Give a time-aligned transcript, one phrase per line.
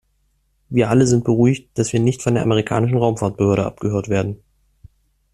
[0.69, 4.39] Wir alle sind beruhigt, dass wir nicht von der amerikanischen Raumfahrtbehörde abgehört werden.